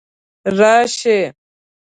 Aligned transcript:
راشي 0.57 1.15